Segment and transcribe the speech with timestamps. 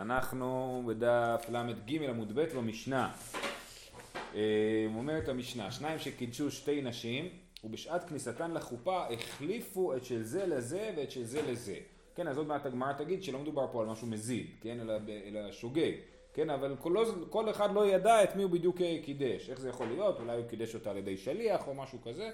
[0.00, 3.12] אנחנו בדף ל"ג עמוד ב' במשנה.
[4.34, 7.28] אה, אומרת המשנה, שניים שקידשו שתי נשים
[7.64, 11.76] ובשעת כניסתן לחופה החליפו את של זה לזה ואת של זה לזה.
[12.14, 14.78] כן, אז עוד מעט הגמרא תגיד שלא מדובר פה על משהו מזיד, כן,
[15.26, 15.92] אלא, שוגג.
[16.34, 19.50] כן, אבל כל, לא, כל אחד לא ידע את מי הוא בדיוק קידש.
[19.50, 20.20] איך זה יכול להיות?
[20.20, 22.30] אולי הוא קידש אותה על ידי שליח או משהו כזה.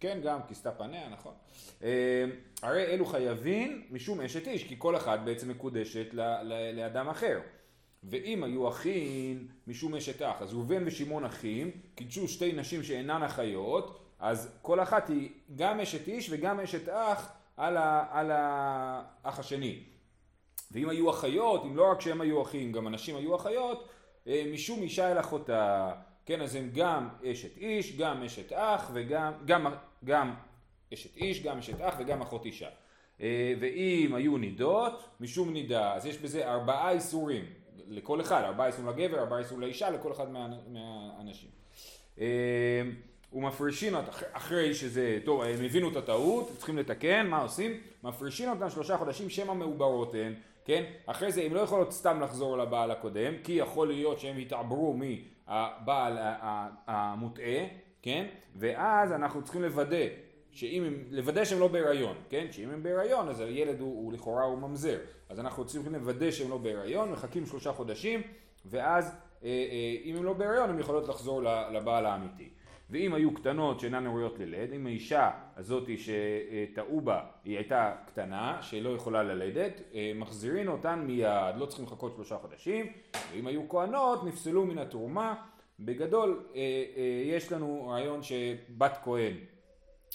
[0.00, 1.34] כן, גם כיסתה פניה, נכון.
[1.82, 2.24] אה,
[2.62, 6.14] הרי אלו חייבים משום אשת איש, כי כל אחד בעצם מקודשת
[6.74, 7.40] לאדם אחר.
[8.04, 14.00] ואם היו אחים משום אשת אח, אז ראובן ושמעון אחים, קידשו שתי נשים שאינן אחיות,
[14.18, 19.82] אז כל אחת היא גם אשת איש וגם אשת אח על, ה, על האח השני.
[20.70, 23.88] ואם היו אחיות, אם לא רק שהם היו אחים, גם הנשים היו אחיות,
[24.26, 25.92] אה, משום אישה אל אחותה.
[26.26, 29.66] כן, אז הם גם אשת איש, גם אשת אח וגם, גם,
[30.04, 30.34] גם
[30.94, 32.68] אשת איש, גם אשת אח וגם אחות אישה.
[33.20, 37.44] אה, ואם היו נידות, משום נידה, אז יש בזה ארבעה איסורים
[37.88, 41.50] לכל אחד, ארבעה איסורים לגבר, ארבעה איסורים לאישה, לכל אחד מה, מהאנשים.
[42.20, 42.82] אה,
[43.32, 43.94] ומפרישין
[44.32, 47.80] אחרי שזה, טוב, הם הבינו את הטעות, צריכים לתקן, מה עושים?
[48.04, 50.84] מפרישין אותם שלושה חודשים שמא מעוברות הן, כן?
[51.06, 54.94] אחרי זה הם לא יכולות סתם לחזור לבעל הקודם, כי יכול להיות שהם התעברו
[55.50, 56.18] מהבעל
[56.86, 57.64] המוטעה,
[58.02, 58.26] כן?
[58.56, 60.06] ואז אנחנו צריכים לוודא,
[60.50, 62.46] שאם הם, לוודא שהם לא בהיריון, כן?
[62.50, 66.50] שאם הם בהיריון אז הילד הוא, הוא לכאורה הוא ממזר, אז אנחנו צריכים לוודא שהם
[66.50, 68.22] לא בהיריון, מחכים שלושה חודשים,
[68.66, 72.48] ואז אה, אה, אם הם לא בהיריון הם יכולות לחזור לבעל האמיתי.
[72.90, 78.88] ואם היו קטנות שאינן ראויות ללד, אם האישה הזאת שטעו בה היא הייתה קטנה, שלא
[78.88, 82.86] יכולה ללדת, אה, מחזירין אותן מיד, לא צריכים לחכות שלושה חודשים,
[83.32, 85.34] ואם היו כהנות נפסלו מן התרומה.
[85.80, 86.60] בגדול אה,
[86.96, 89.34] אה, יש לנו רעיון שבת כהן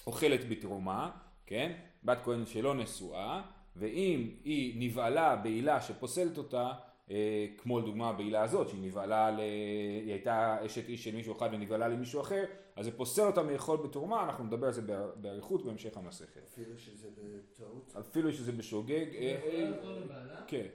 [0.08, 1.12] אוכלת בתרומה,
[1.46, 1.72] כן?
[2.04, 3.42] בת כהן שלא נשואה,
[3.76, 6.72] ואם היא נבעלה בעילה שפוסלת אותה
[7.58, 9.40] כמו לדוגמה בעילה הזאת שהיא נבהלה, ל...
[10.04, 13.78] היא הייתה אשת איש של מישהו אחד ונבהלה למישהו אחר אז זה פוסל אותה מאכול
[13.78, 14.82] בתרומה אנחנו נדבר על זה
[15.16, 16.42] באריכות בהמשך המסכת.
[16.54, 17.94] אפילו שזה בטעות?
[18.00, 19.16] אפילו שזה בשוגג.
[19.16, 20.66] אה, אה, כן.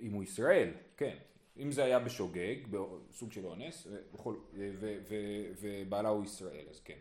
[0.00, 1.16] אם הוא ישראל, כן.
[1.56, 3.88] אם זה היה בשוגג, בסוג של אונס,
[5.60, 6.98] ובעלה הוא ישראל אז כן.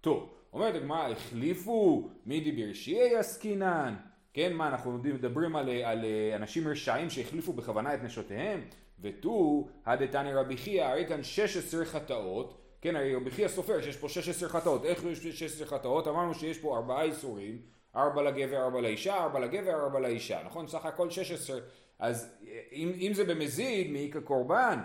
[0.00, 3.94] טוב, אומרת הגמרא החליפו מידי ברשיעי עסקינן
[4.36, 6.04] כן, מה אנחנו מדברים על, על
[6.34, 8.60] אנשים רשעים שהחליפו בכוונה את נשותיהם?
[9.00, 14.08] ותו, הדתני רבי חייא, הרי כאן 16 חטאות, כן, הרי רבי חייא סופר שיש פה
[14.08, 16.08] 16 חטאות, איך יש 16 חטאות?
[16.08, 17.58] אמרנו שיש פה ארבעה איסורים,
[17.96, 20.66] ארבע לגבר, ארבע לאישה, ארבע לגבר, ארבע לאישה, נכון?
[20.66, 21.60] סך הכל 16,
[21.98, 22.36] אז
[22.72, 24.80] אם, אם זה במזיד, מעי כקורבן,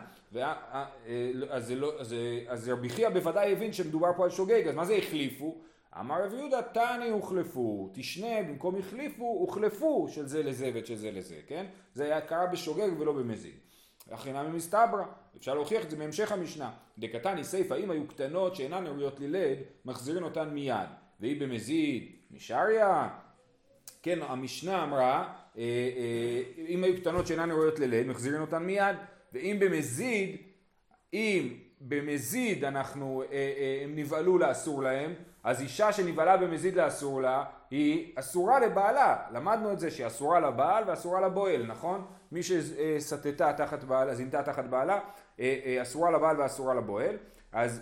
[1.49, 2.15] אז, לא, אז,
[2.47, 5.61] אז רבי חייא בוודאי הבין שמדובר פה על שוגג, אז מה זה החליפו?
[5.99, 11.39] אמר רבי יהודה תני הוחלפו, תשנה במקום החליפו, הוחלפו של זה לזה ושל זה לזה,
[11.47, 11.65] כן?
[11.93, 13.55] זה היה קרה בשוגג ולא במזיד.
[14.09, 15.03] אכינה ממסתברא,
[15.37, 16.71] אפשר להוכיח את זה בהמשך המשנה.
[16.97, 20.89] דקתני סיפא, אם היו קטנות שאינן ראויות ללד, מחזירים אותן מיד.
[21.19, 23.09] והיא במזיד, נשאריה.
[24.03, 28.95] כן, המשנה אמרה, אה, אה, אם היו קטנות שאינן ראויות ללד, מחזירים אותן מיד.
[29.33, 30.37] ואם במזיד,
[31.13, 35.13] אם במזיד אנחנו, אה, הם נבהלו לאסור להם,
[35.43, 39.17] אז אישה שנבהלה במזיד לאסור לה, היא אסורה לבעלה.
[39.31, 42.05] למדנו את זה שהיא אסורה לבעל ואסורה לבועל, נכון?
[42.31, 44.99] מי שסטתה תחת בעלה, זינתה תחת בעלה,
[45.39, 47.17] אה, אה, אסורה לבעל ואסורה לבועל.
[47.51, 47.81] אז,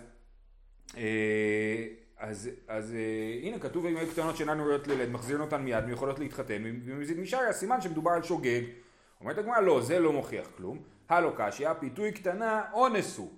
[0.96, 1.86] אה,
[2.18, 2.94] אז, אז
[3.42, 7.52] הנה כתוב אם היו קטנות שאינן ראויות ללד, מחזירים אותן מיד, ויכולות להתחתן, ומזיד משריה,
[7.52, 8.62] סימן שמדובר על שוגג.
[9.20, 10.78] אומרת הגמרא, לא, זה לא מוכיח כלום.
[11.08, 13.30] הלא קשיא, פיתוי קטנה, אונס הוא.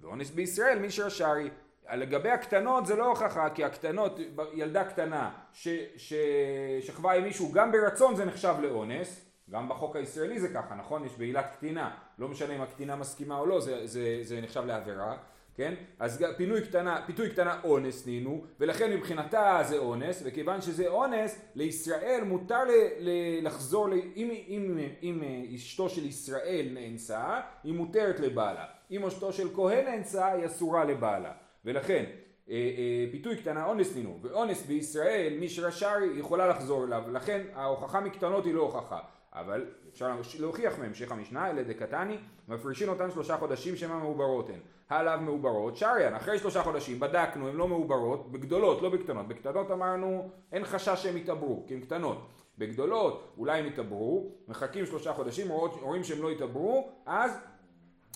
[0.00, 1.50] ואונס בישראל מי שרשרי.
[1.96, 4.18] לגבי הקטנות זה לא הוכחה, כי הקטנות,
[4.52, 10.48] ילדה קטנה ש, ששכבה עם מישהו גם ברצון זה נחשב לאונס, גם בחוק הישראלי זה
[10.48, 11.04] ככה, נכון?
[11.04, 15.16] יש בעילת קטינה, לא משנה אם הקטינה מסכימה או לא, זה, זה, זה נחשב לעבירה,
[15.54, 15.74] כן?
[15.98, 22.20] אז פינוי קטנה, פיתוי קטנה אונס נינו, ולכן מבחינתה זה אונס, וכיוון שזה אונס, לישראל
[22.24, 23.10] מותר ל, ל,
[23.46, 25.22] לחזור, ל, אם, אם, אם, אם
[25.54, 28.64] אשתו של ישראל נאנסה, היא מותרת לבעלה.
[28.90, 31.32] אם אשתו של כהן נאנסה, היא אסורה לבעלה.
[31.64, 32.04] ולכן
[32.50, 38.00] אה, אה, פיתוי קטנה אונס נינו, ואונס בישראל מי שרשאי יכולה לחזור אליו, לכן ההוכחה
[38.00, 38.98] מקטנות היא לא הוכחה,
[39.32, 42.16] אבל אפשר להוכיח מהמשך המשנה, אלה דקתני,
[42.48, 44.60] מפרישין אותן שלושה חודשים שמא מעוברות הן.
[44.88, 49.28] עליו מעוברות, שריאן, אחרי שלושה חודשים בדקנו, הן לא מעוברות, בגדולות, לא בקטנות.
[49.28, 52.28] בקטנות אמרנו, אין חשש שהן יתעברו, כי הן קטנות.
[52.58, 55.48] בגדולות, אולי הן יתעברו, מחכים שלושה חודשים,
[55.80, 57.38] רואים שהן לא יתעברו, אז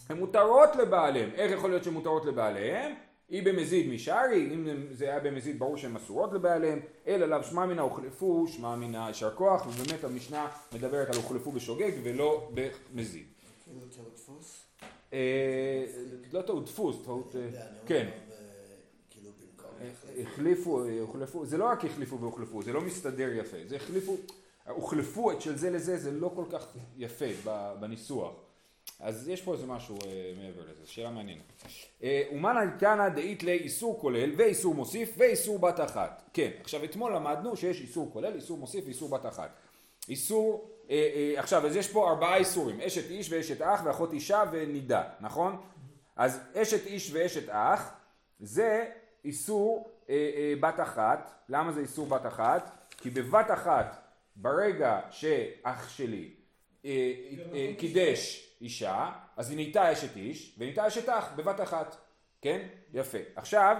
[0.08, 1.31] הן מותרות לבעליהם.
[1.35, 2.94] איך יכול להיות שהן מותרות לבעליהם?
[3.29, 7.82] היא במזיד משארי, אם זה היה במזיד ברור שהן אסורות לבעליהם, אלא לאו שמע מינה
[7.82, 13.26] הוחלפו, שמע מינה יישר כוח, ובאמת המשנה מדברת על הוחלפו בשוגג ולא במזיד.
[14.15, 14.65] דפוס?
[15.12, 15.87] אה,
[16.32, 18.37] לא טעות דפוס, טעות, אה, אומר, כן, אה,
[19.11, 19.31] כאילו
[19.81, 20.23] אה.
[20.23, 24.17] החליפו, אה, הוחלפו, זה לא רק החליפו והוחלפו, זה לא מסתדר יפה, זה החליפו,
[24.69, 26.67] הוחלפו את של זה לזה, זה לא כל כך
[26.97, 27.25] יפה
[27.81, 28.44] בניסוח.
[29.00, 31.43] אז יש פה איזה משהו אה, מעבר לזה, שאלה מעניינת.
[32.02, 36.23] אה, ומנא קנא דאית לי איסור כולל ואיסור מוסיף ואיסור בת אחת.
[36.32, 39.50] כן, עכשיו אתמול למדנו שיש איסור כולל, איסור מוסיף ואיסור בת אחת.
[40.08, 44.43] איסור, אה, אה, עכשיו אז יש פה ארבעה איסורים, אשת איש ואשת אח ואחות אישה
[44.52, 45.56] ונידה, נכון?
[46.17, 47.91] אז אשת איש ואשת אח
[48.41, 48.85] זה
[49.25, 52.70] איסור אה, אה, בת אחת, למה זה איסור בת אחת?
[52.99, 54.02] כי בבת אחת
[54.37, 56.31] ברגע שאח שלי
[56.85, 57.12] אה,
[57.55, 61.96] אה, קידש אישה, אז היא נהייתה אשת איש ונהייתה אשת אח בבת אחת,
[62.43, 62.66] כן?
[62.94, 63.19] יפה.
[63.37, 63.76] עכשיו,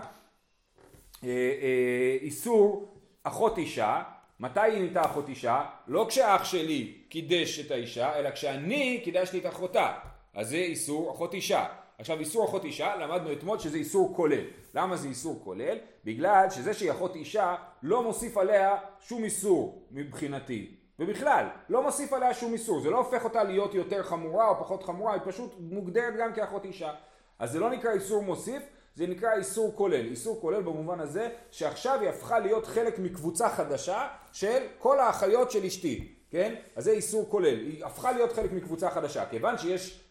[1.25, 4.02] אה, אה, איסור אחות אישה,
[4.40, 5.64] מתי היא נהייתה אחות אישה?
[5.86, 9.94] לא כשאח שלי קידש את האישה, אלא כשאני קידשתי את אחותה.
[10.34, 11.66] אז זה איסור אחות אישה.
[11.98, 14.44] עכשיו איסור אחות אישה, למדנו אתמול שזה איסור כולל.
[14.75, 15.78] למה זה איסור כולל?
[16.04, 20.83] בגלל שזה שהיא אחות אישה לא מוסיף עליה שום איסור מבחינתי.
[20.99, 22.81] ובכלל, לא מוסיף עליה שום איסור.
[22.81, 26.64] זה לא הופך אותה להיות יותר חמורה או פחות חמורה, היא פשוט מוגדרת גם כאחות
[26.64, 26.93] אישה.
[27.38, 28.62] אז זה לא נקרא איסור מוסיף,
[28.94, 30.06] זה נקרא איסור כולל.
[30.06, 35.64] איסור כולל במובן הזה שעכשיו היא הפכה להיות חלק מקבוצה חדשה של כל האחיות של
[35.64, 36.55] אשתי, כן?
[36.76, 37.58] אז זה איסור כולל.
[37.58, 39.26] היא הפכה להיות חלק מקבוצה חדשה.
[39.26, 40.03] כיוון שיש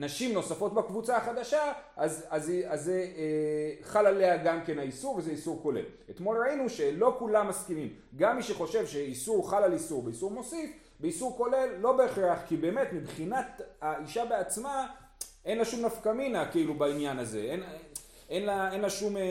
[0.00, 2.94] נשים נוספות בקבוצה החדשה, אז, אז, אז אה,
[3.82, 5.84] חל עליה גם כן האיסור וזה איסור כולל.
[6.10, 7.94] אתמול ראינו שלא כולם מסכימים.
[8.16, 10.70] גם מי שחושב שאיסור חל על איסור באיסור מוסיף,
[11.00, 14.86] באיסור כולל לא בהכרח, כי באמת מבחינת האישה בעצמה
[15.44, 17.38] אין לה שום נפקא מינה כאילו בעניין הזה.
[17.38, 17.62] אין,
[18.30, 19.22] אין לה, אין לה שום אה,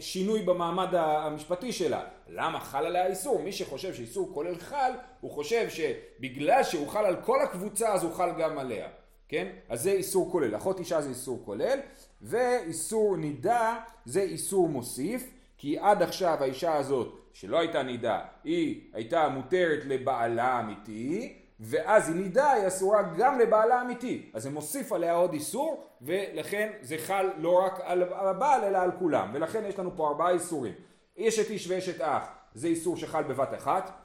[0.00, 2.04] שינוי במעמד המשפטי שלה.
[2.28, 3.42] למה חל עליה איסור?
[3.42, 8.12] מי שחושב שאיסור כולל חל, הוא חושב שבגלל שהוא חל על כל הקבוצה אז הוא
[8.12, 8.88] חל גם עליה.
[9.32, 9.48] כן?
[9.68, 10.56] אז זה איסור כולל.
[10.56, 11.78] אחות אישה זה איסור כולל,
[12.22, 19.28] ואיסור נידה זה איסור מוסיף, כי עד עכשיו האישה הזאת שלא הייתה נידה, היא הייתה
[19.28, 24.30] מותרת לבעלה האמיתי, ואז היא נידה, היא אסורה גם לבעלה האמיתי.
[24.34, 28.90] אז זה מוסיף עליה עוד איסור, ולכן זה חל לא רק על הבעל אלא על
[28.98, 29.30] כולם.
[29.34, 30.74] ולכן יש לנו פה ארבעה איסורים.
[31.18, 34.01] אשת איש ואשת אח זה איסור שחל בבת אחת.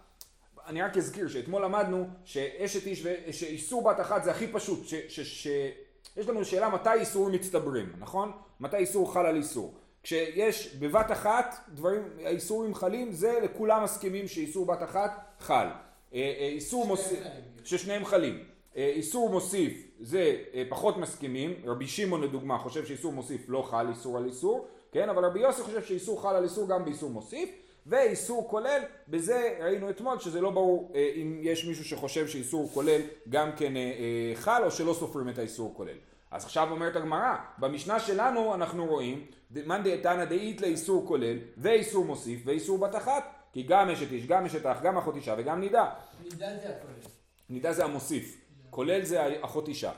[0.67, 5.19] אני רק אזכיר שאתמול למדנו שאשת איש ושאיסור בת אחת זה הכי פשוט, ש, ש,
[5.19, 5.47] ש,
[6.17, 8.31] יש לנו שאלה מתי איסורים מצטברים, נכון?
[8.59, 9.73] מתי איסור חל על איסור.
[10.03, 15.67] כשיש בבת אחת דברים, האיסורים חלים, זה לכולם מסכימים שאיסור בת אחת חל.
[16.13, 17.19] אה, אה, איסור מוסיף,
[17.63, 18.43] ששניהם חלים.
[18.77, 20.35] אה, איסור מוסיף זה
[20.69, 25.09] פחות מסכימים, רבי שמעון לדוגמה חושב שאיסור מוסיף לא חל איסור על איסור, כן?
[25.09, 27.49] אבל רבי יוסי חושב שאיסור חל על איסור גם באיסור מוסיף.
[27.87, 33.01] ואיסור כולל, בזה ראינו אתמול שזה לא ברור אה, אם יש מישהו שחושב שאיסור כולל
[33.29, 35.97] גם כן אה, אה, חל או שלא סופרים את האיסור כולל.
[36.31, 42.41] אז עכשיו אומרת הגמרא, במשנה שלנו אנחנו רואים מאן דתנא דאית לאיסור כולל ואיסור מוסיף
[42.45, 43.23] ואיסור בת אחת
[43.53, 45.89] כי גם אשת איש, גם אשת אח, גם אחות אישה וגם נידה.
[46.23, 46.93] נידה זה הכולל.
[47.49, 48.37] נידה זה המוסיף,
[48.69, 49.91] כולל זה אחות אישה.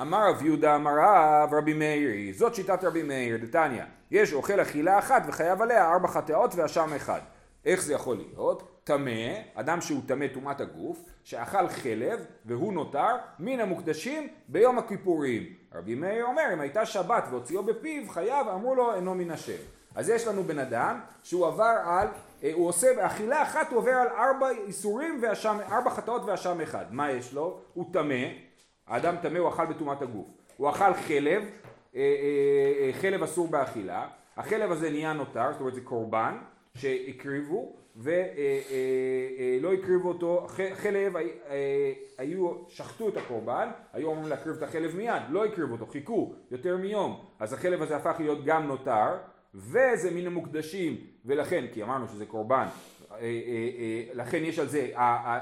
[0.00, 4.98] אמר רב יהודה אמר רב רבי מאיר, זאת שיטת רבי מאיר, דתניא, יש אוכל אכילה
[4.98, 7.20] אחת וחייב עליה ארבע חטאות ואשם אחד.
[7.64, 8.80] איך זה יכול להיות?
[8.84, 15.42] טמא, אדם שהוא טמא טומאת הגוף, שאכל חלב והוא נותר מן המוקדשים ביום הכיפורים.
[15.74, 19.62] רבי מאיר אומר, אם הייתה שבת והוציאו בפיו, חייב, אמרו לו, אינו מן השם.
[19.94, 22.08] אז יש לנו בן אדם שהוא עבר על,
[22.44, 26.84] אה, הוא עושה באכילה אחת, הוא עובר על ארבע איסורים ואשם, ארבע חטאות ואשם אחד.
[26.90, 27.60] מה יש לו?
[27.74, 28.24] הוא טמא,
[28.90, 30.26] האדם טמא הוא אכל בטומאת הגוף.
[30.56, 35.74] הוא אכל חלב, אה, אה, אה, חלב אסור באכילה, החלב הזה נהיה נותר, זאת אומרת
[35.74, 36.38] זה קורבן
[36.74, 44.96] שהקריבו ולא הקריבו אותו, חלב, אה, היו, שחטו את הקורבן, היו אמורים להקריב את החלב
[44.96, 49.16] מיד, לא הקריבו אותו, חיכו יותר מיום, אז החלב הזה הפך להיות גם נותר
[49.54, 50.96] וזה מן המוקדשים.
[51.24, 52.89] ולכן, כי אמרנו שזה קורבן, אה, אה, אה,
[54.14, 54.90] לכן יש על זה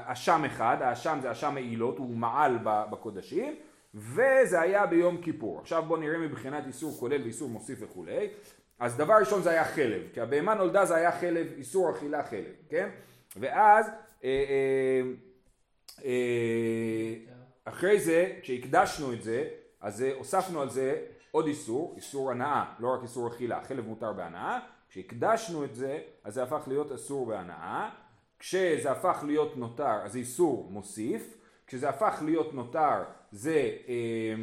[0.05, 3.55] אשם אחד, האשם זה אשם מעילות, הוא מעל בקודשים
[3.93, 5.59] וזה היה ביום כיפור.
[5.59, 8.27] עכשיו בואו נראה מבחינת איסור כולל ואיסור מוסיף וכולי.
[8.79, 12.53] אז דבר ראשון זה היה חלב, כי הבהמה נולדה זה היה חלב, איסור אכילה חלב,
[12.69, 12.89] כן?
[13.35, 13.85] ואז
[14.23, 15.01] אה, אה,
[16.05, 17.15] אה,
[17.65, 19.47] אחרי זה, כשהקדשנו את זה,
[19.81, 24.13] אז אה, הוספנו על זה עוד איסור, איסור הנאה, לא רק איסור אכילה, חלב מותר
[24.13, 27.89] בהנאה, כשהקדשנו את זה, אז זה הפך להיות אסור בהנאה,
[28.39, 34.35] כשזה הפך להיות נותר, אז איסור מוסיף, כשזה הפך להיות נותר, זה, אה,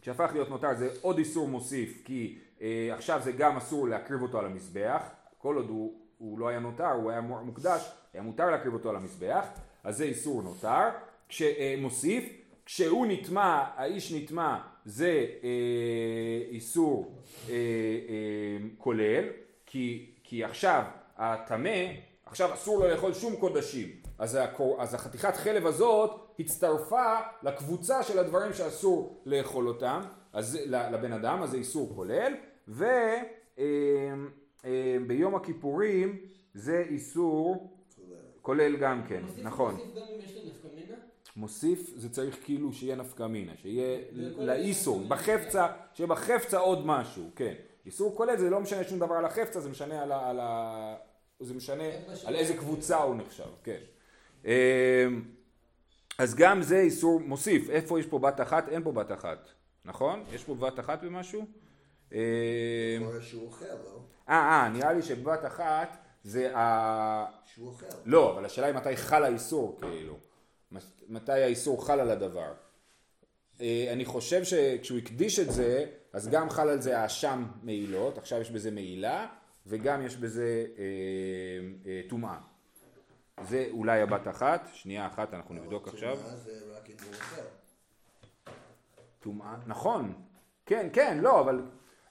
[0.00, 4.38] כשהפך להיות נותר זה עוד איסור מוסיף, כי אה, עכשיו זה גם אסור להקריב אותו
[4.38, 5.02] על המזבח,
[5.38, 8.96] כל עוד הוא, הוא לא היה נותר, הוא היה מוקדש, היה מותר להקריב אותו על
[8.96, 9.46] המזבח,
[9.84, 10.88] אז זה איסור נותר.
[11.28, 15.48] כשמוסיף, אה, כשהוא נטמע, האיש נטמע, זה אה,
[16.50, 17.12] איסור
[17.48, 17.56] אה, אה,
[18.78, 19.24] כולל,
[19.66, 20.82] כי, כי עכשיו
[21.16, 21.84] הטמא,
[22.26, 28.18] עכשיו אסור לו לאכול שום קודשים, אז, הקור, אז החתיכת חלב הזאת הצטרפה לקבוצה של
[28.18, 30.00] הדברים שאסור לאכול אותם,
[30.32, 32.32] אז לבן אדם, אז זה איסור כולל,
[32.68, 33.04] וביום
[34.64, 36.18] אה, אה, הכיפורים
[36.54, 37.70] זה איסור
[38.42, 38.76] כולל.
[38.76, 39.76] גם כן, נכון.
[41.36, 43.98] מוסיף זה צריך כאילו שיהיה נפקא מינה, שיהיה
[44.38, 47.54] לאיסור, בחפצה, שיהיה בחפצה עוד משהו, כן.
[47.86, 50.94] איסור כולל זה לא משנה שום דבר על החפצה, זה משנה על, ה, על, ה,
[51.40, 51.84] זה משנה
[52.24, 53.78] על איזה קבוצה הוא נחשב, כן.
[54.44, 54.50] אמ,
[56.18, 58.68] אז גם זה איסור מוסיף, איפה יש פה בת אחת?
[58.68, 59.48] אין פה בת אחת,
[59.84, 60.24] נכון?
[60.32, 61.46] יש פה בת אחת במשהו?
[62.12, 62.18] אמ,
[63.84, 64.00] לא?
[64.28, 67.26] אה, אה, נראה לי שבת אחת זה ה...
[67.44, 67.86] שהוא אוכל.
[68.04, 70.16] לא, אבל השאלה היא מתי חל האיסור, כאילו.
[71.08, 72.52] מתי האיסור חל על הדבר.
[73.60, 78.40] אה, אני חושב שכשהוא הקדיש את זה, אז גם חל על זה האשם מעילות, עכשיו
[78.40, 79.26] יש בזה מעילה,
[79.66, 82.30] וגם יש בזה אה, טומאה.
[82.30, 82.36] אה,
[83.38, 86.18] אה, זה אולי הבת אחת, שנייה אחת אנחנו נבדוק עכשיו.
[89.20, 90.12] טומאה נכון,
[90.66, 91.62] כן, כן, לא, אבל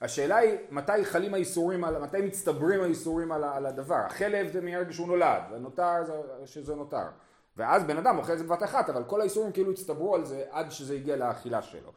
[0.02, 3.96] השאלה היא מתי חלים האיסורים, על, מתי מצטברים האיסורים על, על הדבר.
[4.06, 6.14] החלב זה מהרגע שהוא נולד, ונותר זה
[6.46, 7.08] שזה נותר.
[7.58, 10.44] ואז בן אדם אוכל את זה בבת אחת, אבל כל האיסורים כאילו הצטברו על זה
[10.52, 11.92] עד שזה הגיע לאכילה שלו.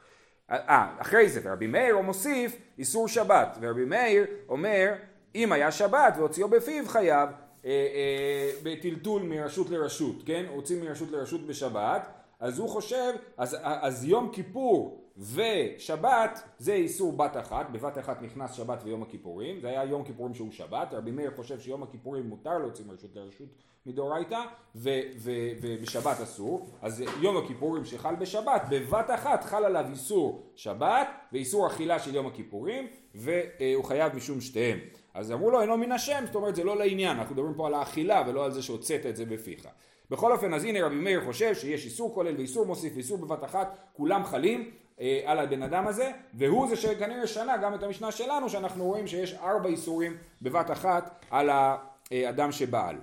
[0.51, 4.95] אה, אחרי זה, ורבי מאיר הוא מוסיף איסור שבת, ורבי מאיר אומר,
[5.35, 7.29] אם היה שבת והוציאו בפיו חייב
[7.65, 10.45] אה, אה, בטלטול מרשות לרשות, כן?
[10.49, 12.09] הוציא מרשות לרשות בשבת,
[12.41, 18.53] אז הוא חושב, אז, אז יום כיפור ושבת זה איסור בת אחת, בבת אחת נכנס
[18.53, 22.59] שבת ויום הכיפורים, זה היה יום כיפורים שהוא שבת, רבי מאיר חושב שיום הכיפורים מותר
[22.59, 23.49] להוציא מרשות לרשות
[23.87, 24.41] מדאורייתא
[24.75, 31.99] ובשבת אסור, אז יום הכיפורים שחל בשבת, בבת אחת חל עליו איסור שבת ואיסור אכילה
[31.99, 34.79] של יום הכיפורים והוא חייב משום שתיהם.
[35.15, 37.75] אז אמרו לו אינו מן השם, זאת אומרת זה לא לעניין, אנחנו מדברים פה על
[37.75, 39.69] האכילה ולא על זה שהוצאת את זה בפיך.
[40.11, 43.79] בכל אופן אז הנה רבי מאיר חושב שיש איסור כולל ואיסור מוסיף ואיסור בבת אחת,
[43.93, 48.49] כולם חלים אה, על הבן אדם הזה, והוא זה שכנראה שנה גם את המשנה שלנו,
[48.49, 52.97] שאנחנו רואים שיש ארבע איסורים בבת אחת על האדם שבעל.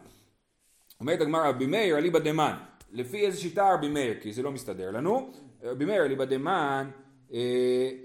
[0.99, 2.57] אומרת הגמרא רבי מאיר אליבא דמן,
[2.91, 5.31] לפי איזה שיטה רבי מאיר, כי זה לא מסתדר לנו,
[5.63, 6.89] רבי מאיר אליבא דמן,
[7.33, 7.39] אה,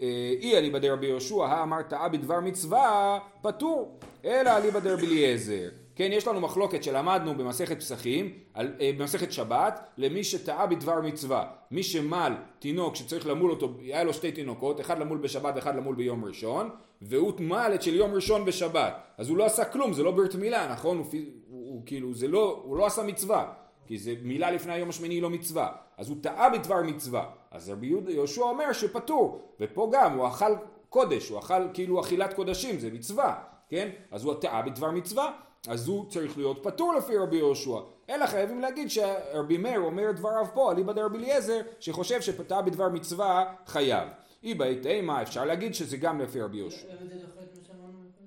[0.03, 5.69] אה, אי אליבא דרבי יהושע, האמר טעה בדבר מצווה, פטור, אלא אליבא דרבי אליעזר.
[5.97, 11.47] כן, יש לנו מחלוקת שלמדנו במסכת פסחים, על, אה, במסכת שבת, למי שטעה בדבר מצווה.
[11.71, 15.95] מי שמל תינוק שצריך למול אותו, היה לו שתי תינוקות, אחד למול בשבת, אחד למול
[15.95, 16.71] ביום ראשון,
[17.03, 18.95] והוא מל את של יום ראשון בשבת.
[19.19, 20.99] אז הוא לא עשה כלום, זה לא ברית מילה, נכון?
[20.99, 23.53] הוא, הוא, הוא כאילו, זה לא, הוא לא עשה מצווה.
[23.87, 25.73] כי זה מילה לפני היום השמיני היא לא מצווה.
[25.99, 27.25] אז הוא טעה בדבר מצווה.
[27.51, 29.55] אז רבי יהושע אומר שפטור.
[29.61, 30.53] ופה גם, הוא אכל
[30.89, 33.35] קודש, הוא אכל כאילו אכילת קודשים, זה מצווה.
[33.69, 33.89] כן?
[34.11, 35.46] אז הוא טעה בדבר מצווה.
[35.69, 37.79] אז הוא צריך להיות פטור לפי רבי יהושע.
[38.11, 42.89] אלא חייבים להגיד שרבי מאיר אומר את דבריו פה, אליבא דרבי אליעזר, שחושב שפטר בדבר
[42.89, 44.09] מצווה חייב.
[44.43, 46.87] אי בעת אימה אפשר להגיד שזה גם לפי רבי יהושע.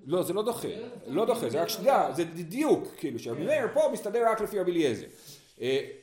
[0.06, 0.68] לא, זה לא דוחה,
[1.08, 4.72] לא דוחה, זה רק שתדע, זה דיוק, כאילו, שרבי מאיר פה מסתדר רק לפי רבי
[4.72, 5.06] אליעזר.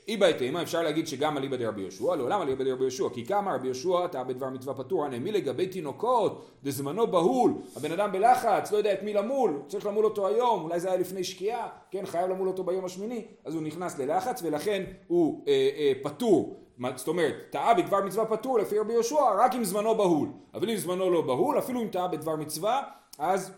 [0.08, 3.66] אי בהתאמה אפשר להגיד שגם אליבא דרבי יהושע, לעולם אליבא דרבי יהושע, כי כמה רבי
[3.66, 8.76] יהושע טעה בדבר מצווה פטור, הנה מי לגבי תינוקות, דזמנו בהול, הבן אדם בלחץ, לא
[8.76, 12.30] יודע את מי למול, צריך למול אותו היום, אולי זה היה לפני שקיעה, כן, חייב
[12.30, 16.56] למול אותו ביום השמיני, אז הוא נכנס ללחץ ולכן הוא אה, אה, פטור,
[16.96, 20.76] זאת אומרת, טעה בדבר מצווה פטור לפי רבי יהושע רק אם זמנו בהול, אבל אם
[20.76, 22.82] זמנו לא בהול, אפילו אם טעה בדבר מצווה,
[23.18, 23.52] אז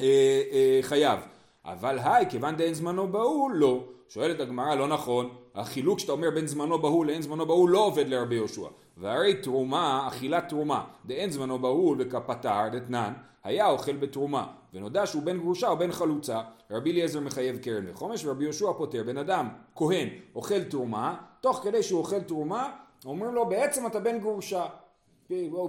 [0.00, 1.20] אה, אה, חייב.
[1.66, 3.84] אבל האי, כיוון דאין זמנו בהול, לא.
[4.08, 8.08] שואלת הגמרא, לא נכון, החילוק שאתה אומר בין זמנו בהול לאין זמנו בהול לא עובד
[8.08, 8.68] לרבי יהושע.
[8.96, 13.12] והרי תרומה, אכילת תרומה, דאין זמנו בהול וקפטר דתנן,
[13.44, 18.24] היה אוכל בתרומה, ונודע שהוא בן גרושה או בן חלוצה, רבי אליעזר מחייב קרן וחומש
[18.24, 22.70] ורבי יהושע פוטר, בן אדם, כהן, אוכל תרומה, תוך כדי שהוא אוכל תרומה,
[23.04, 24.66] אומרים לו בעצם אתה בן גרושה.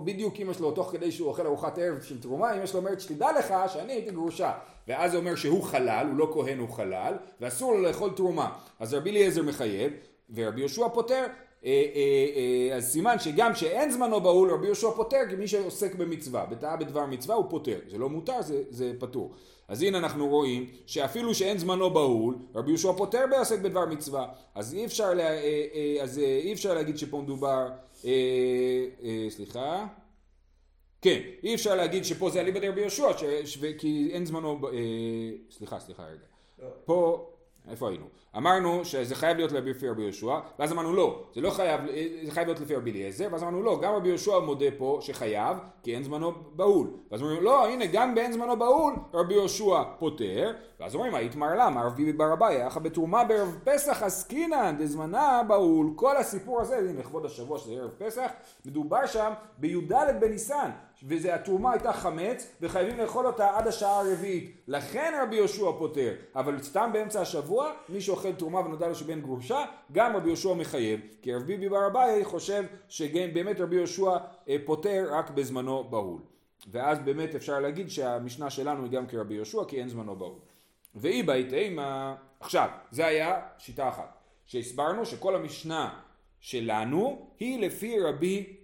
[0.03, 3.27] בדיוק אמא שלו, תוך כדי שהוא אוכל ארוחת ערב של תרומה, אמא שלו אומרת שתדע
[3.39, 4.51] לך שאני הייתי גרושה.
[4.87, 8.57] ואז זה אומר שהוא חלל, הוא לא כהן, הוא חלל, ואסור לו לאכול תרומה.
[8.79, 9.93] אז רבי אליעזר מחייב,
[10.35, 11.25] ורבי יהושע פוטר.
[11.67, 15.95] אה, אה, אה, אז סימן שגם שאין זמנו בהול, רבי יהושע פוטר, כי מי שעוסק
[15.95, 17.79] במצווה, בטעה בדבר מצווה הוא פוטר.
[17.87, 19.33] זה לא מותר, זה, זה פטור.
[19.67, 24.27] אז הנה אנחנו רואים שאפילו שאין זמנו בהול, רבי יהושע פוטר בעוסק בדבר מצווה.
[24.55, 25.29] אז אי אפשר, לה,
[26.01, 27.67] אז אי אפשר להגיד שפה מדובר,
[29.29, 29.85] סליחה,
[31.01, 33.07] כן, אי אפשר להגיד שפה זה אליבא דרבי יהושע,
[33.77, 34.69] כי אין זמנו, אה,
[35.51, 36.19] סליחה, סליחה רגע.
[36.59, 36.67] לא.
[36.85, 37.29] פה,
[37.69, 38.05] איפה היינו?
[38.37, 41.81] אמרנו שזה חייב להיות לפי רבי יהושע, ואז אמרנו לא, זה לא חייב,
[42.25, 45.57] זה חייב להיות לפי רבי אליעזר, ואז אמרנו לא, גם רבי יהושע מודה פה שחייב,
[45.83, 46.87] כי אין זמנו בהול.
[47.11, 51.55] ואז אומרים לא, הנה, גם באין זמנו בהול, רבי יהושע פוטר, ואז אומרים, הא איתמר
[51.55, 56.77] עלה, רב ביבי בר אביי, הכא בתרומה בערב פסח עסקינן, דזמנה בהול, כל הסיפור הזה,
[56.77, 58.31] הנה לכבוד השבוע שזה ערב פסח,
[58.65, 60.69] מדובר שם בי"ד בניסן,
[61.03, 64.57] וזה התרומה הייתה חמץ, וחייבים לאכול אותה עד השעה הרביעית.
[64.67, 69.65] לכן רבי יהושע פוטר, אבל סתם באמצע השבוע, מי שאוכל תרומה ונודע לו שבן גרושה,
[69.91, 70.99] גם רבי יהושע מחייב.
[71.21, 74.17] כי רב ביבי בר אביי חושב שבאמת רבי יהושע
[74.49, 76.21] אה, פוטר רק בזמנו בהול.
[76.71, 80.39] ואז באמת אפשר להגיד שהמשנה שלנו היא גם כרבי יהושע, כי אין זמנו בהול.
[80.95, 84.17] ואי בית אימה, עכשיו, זה היה שיטה אחת.
[84.45, 85.99] שהסברנו שכל המשנה
[86.39, 88.55] שלנו היא לפי רבי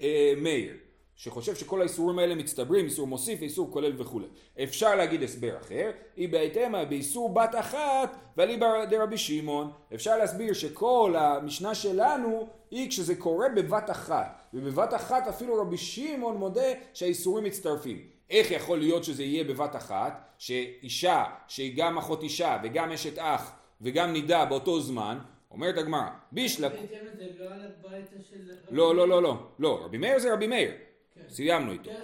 [0.00, 0.76] אה, מאיר,
[1.22, 4.26] שחושב שכל האיסורים האלה מצטברים, איסור מוסיף ואיסור כולל וכולי.
[4.62, 9.72] אפשר להגיד הסבר אחר, היא בהתאמה באיסור בת אחת ואליבא דרבי שמעון.
[9.94, 16.36] אפשר להסביר שכל המשנה שלנו היא כשזה קורה בבת אחת, ובבת אחת אפילו רבי שמעון
[16.36, 18.02] מודה שהאיסורים מצטרפים.
[18.30, 23.52] איך יכול להיות שזה יהיה בבת אחת, שאישה שהיא גם אחות אישה וגם אשת אח
[23.80, 25.18] וגם נידה באותו זמן,
[25.50, 26.72] אומרת הגמרא, בישלק
[28.70, 28.94] לא.
[28.94, 30.70] לא, לא, לא, לא, לא, רבי מאיר זה רבי מאיר,
[31.14, 31.20] כן.
[31.28, 31.90] סיימנו איתו.
[31.90, 32.00] כן.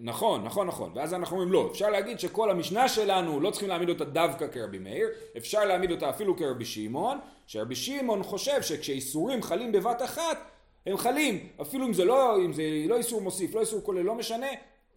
[0.00, 3.88] נכון, נכון, נכון, ואז אנחנו אומרים לא, אפשר להגיד שכל המשנה שלנו לא צריכים להעמיד
[3.88, 9.72] אותה דווקא כרבי מאיר, אפשר להעמיד אותה אפילו כרבי שמעון, שרבי שמעון חושב שכשאיסורים חלים
[9.72, 10.38] בבת אחת,
[10.86, 14.14] הם חלים, אפילו אם זה לא, אם זה לא איסור מוסיף, לא איסור כולל, לא
[14.14, 14.46] משנה,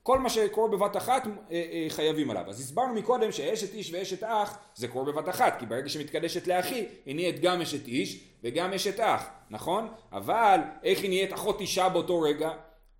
[0.04, 2.44] כל מה שקורה בבת אחת אה, אה, חייבים עליו.
[2.48, 6.86] אז הסברנו מקודם שאשת איש ואשת אח זה קורה בבת אחת, כי ברגע שמתקדשת לאחי,
[7.06, 9.88] היא נהיית גם אשת איש וגם אשת אח, נכון?
[10.12, 12.52] אבל איך היא נהיית אחות אישה באותו רגע,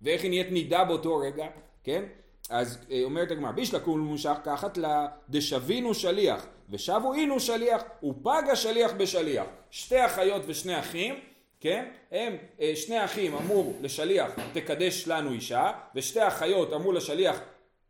[0.02, 1.46] ואיך היא נהיית נידה באותו רגע,
[1.84, 2.04] כן?
[2.50, 8.42] אז אה, אומרת הגמרא, בישלה כול מושך כחת לה דשבינו שליח, ושבו אינו שליח, ופג
[8.52, 9.46] השליח בשליח.
[9.70, 11.14] שתי אחיות ושני אחים,
[11.60, 11.88] כן?
[12.12, 17.40] הם, אה, שני אחים אמרו לשליח, תקדש לנו אישה, ושתי אחיות אמרו לשליח,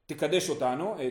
[0.06, 1.08] תקדש אותנו, אה,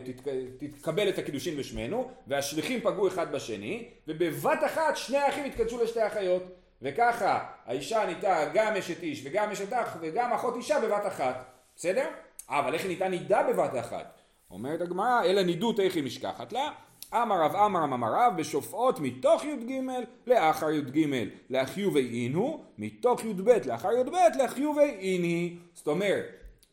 [0.58, 6.42] תתקבל את הקידושין בשמנו, והשליחים פגעו אחד בשני, ובבת אחת שני האחים התקדשו לשתי אחיות.
[6.82, 11.44] וככה האישה נהייתה גם אשת איש וגם אשת אח וגם אחות אישה בבת אחת,
[11.76, 12.08] בסדר?
[12.48, 14.20] אבל איך היא נהייתה נידה בבת אחת?
[14.50, 16.70] אומרת הגמרא, אלא נידות איך היא משכחת לה?
[17.14, 19.80] אמר רב אמרם אמר רב בשופעות מתוך י"ג
[20.26, 21.06] לאחר י"ג
[21.50, 26.24] לאחיובי אינו מתוך י"ב לאחר י"ב לאחיובי איני זאת אומרת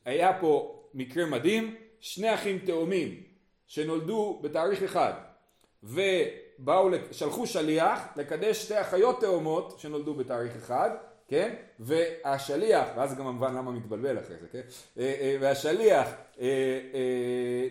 [0.05, 3.23] היה פה מקרה מדהים שני אחים תאומים
[3.67, 5.13] שנולדו בתאריך אחד
[6.67, 10.89] לק- שלחו שליח לקדש שתי אחיות תאומות שנולדו בתאריך אחד,
[11.27, 11.53] כן?
[11.79, 14.61] והשליח, ואז גם המובן למה מתבלבל אחרי זה, כן?
[14.97, 16.07] אה, אה, והשליח
[16.41, 16.47] אה,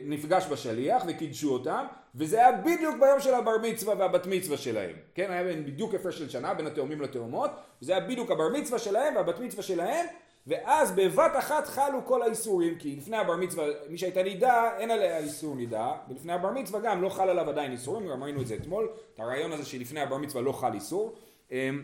[0.04, 5.30] נפגש בשליח וקידשו אותם, וזה היה בדיוק ביום של הבר מצווה והבת מצווה שלהם, כן?
[5.30, 7.50] היה בדיוק הפרש של שנה בין התאומים לתאומות,
[7.82, 10.06] וזה היה בדיוק הבר מצווה שלהם והבת מצווה שלהם,
[10.46, 15.18] ואז בבת אחת חלו כל האיסורים, כי לפני הבר מצווה, מי שהייתה נידה, אין עליה
[15.18, 18.54] איסור נידה, ולפני הבר מצווה גם לא חל עליו עדיין איסורים, גם ראינו את זה
[18.54, 21.14] אתמול, את הרעיון הזה שלפני הבר מצווה לא חל איסור.
[21.50, 21.82] אמ,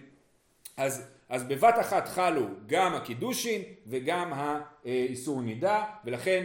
[0.77, 6.45] אז, אז בבת אחת חלו גם הקידושין וגם האיסור נידה, ולכן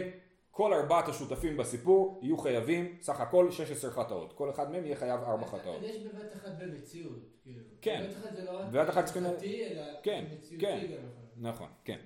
[0.54, 4.32] כל ארבעת השותפים בסיפור יהיו חייבים סך הכל 16 חטאות.
[4.32, 5.82] כל אחד מהם יהיה חייב ארבע חטאות.
[5.82, 7.60] יש בבת אחת במציאות, כאילו.
[7.80, 8.04] כן.
[8.06, 10.86] בבת אחת זה לא רק בבת אחת צריכים- הלכתי, אלא כן, מציאותי כן.
[10.90, 11.48] גם.
[11.48, 11.98] נכון, כן.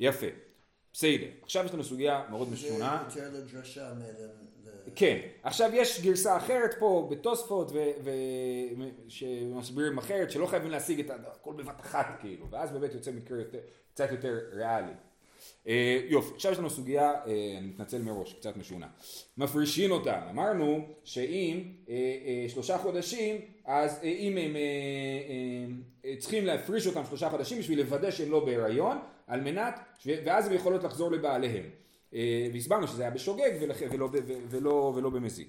[0.00, 0.26] יפה.
[0.92, 1.26] בסדר.
[1.42, 3.04] עכשיו יש לנו סוגיה מאוד משונה.
[3.08, 3.92] זה יותר לדרשה
[4.96, 11.10] כן, עכשיו יש גרסה אחרת פה בתוספות ו- ו- שמסבירים אחרת שלא חייבים להשיג את
[11.26, 13.42] הכל בבת אחת כאילו ואז באמת יוצא מקרה
[13.94, 14.92] קצת יותר ריאלי.
[15.68, 18.86] אה, יופי, עכשיו יש לנו סוגיה, אה, אני מתנצל מראש, קצת משונה.
[19.36, 24.56] מפרישין אותם, אמרנו שאם אה, שלושה חודשים, אז אם הם
[26.18, 30.84] צריכים להפריש אותם שלושה חודשים בשביל לוודא שהם לא בהיריון, על מנת, ואז הם יכולות
[30.84, 31.64] לחזור לבעליהם.
[32.52, 33.50] והסברנו שזה היה בשוגג
[33.90, 34.08] ולא,
[34.94, 35.48] ולא, במזיד.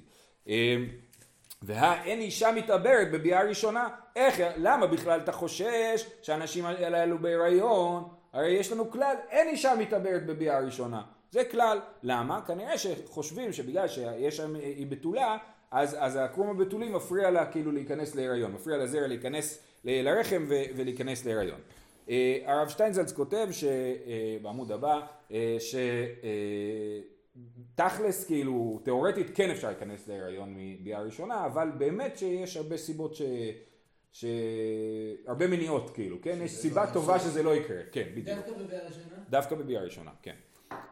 [1.62, 8.04] והאין אישה מתעברת בביאה ראשונה, איך, למה בכלל אתה חושש שהאנשים האלו בהיריון?
[8.34, 11.02] הרי יש לנו כלל, אין אישה מתעברת בביאה ראשונה.
[11.32, 11.80] זה כלל.
[12.04, 12.41] למה?
[12.48, 15.38] כנראה שחושבים שבגלל שיש שם היא בתולה,
[15.72, 20.63] אז, אז הקרום הבתולי מפריע לה כאילו להיכנס להיריון, מפריע לזרע להיכנס ל- לרחם ו-
[20.76, 21.60] ולהיכנס להיריון.
[22.10, 23.69] אה, הרב שטיינזלץ כותב ש- אה,
[24.41, 25.00] בעמוד הבא,
[25.32, 25.58] אה,
[27.76, 33.22] שתכלס כאילו תיאורטית כן אפשר להיכנס להיריון מביאה ראשונה, אבל באמת שיש הרבה סיבות ש...
[34.13, 36.38] שהרבה מניעות כאילו, כן?
[36.41, 37.19] יש שזה סיבה לא טובה.
[37.19, 38.38] שזה לא יקרה, כן, בדיוק.
[38.38, 39.15] דווקא בבעיה ראשונה?
[39.30, 40.36] דווקא בביאה ראשונה, כן.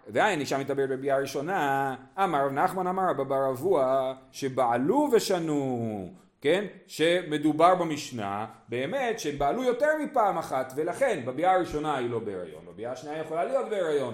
[0.07, 6.09] ואין אישה מתאברת בביאה ראשונה, אמר רב נחמן אמר רבא בר אבוה, שבעלו ושנו,
[6.41, 6.65] כן?
[6.87, 12.91] שמדובר במשנה, באמת שהם בעלו יותר מפעם אחת, ולכן בביאה הראשונה היא לא בהיריון, בביאה
[12.91, 14.13] השנייה היא יכולה להיות בהיריון.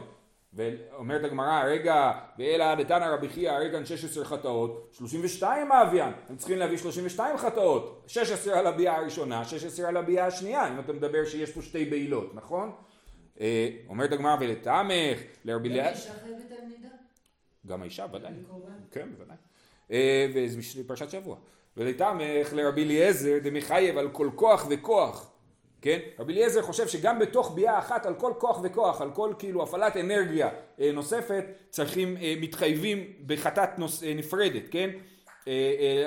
[0.58, 6.78] ואומרת הגמרא, רגע, ואלא דתנא רבי חייא, הרגע 16 חטאות, 32 האביין, הם צריכים להביא
[6.78, 11.62] 32 חטאות, 16 על הביאה הראשונה, 16 על הביאה השנייה, אם אתה מדבר שיש פה
[11.62, 12.72] שתי בעילות, נכון?
[13.40, 16.90] אה, אומרת הגמרא ולתמך, לרבי גם אליעזר, אישה חייבת על נידה?
[17.68, 18.32] גם האישה ודאי?
[18.92, 19.38] כן בוודאי,
[19.92, 21.38] אה, וזה פרשת שבוע,
[21.78, 25.32] ולתמך לרבי אליעזר דמחייב על כל כוח וכוח,
[25.82, 26.00] כן?
[26.20, 29.98] רבי אליעזר חושב שגם בתוך ביאה אחת על כל כוח וכוח, על כל כאילו הפעלת
[29.98, 34.90] אנרגיה אה, נוספת, צריכים, אה, מתחייבים בחטאת נוס, אה, נפרדת, כן?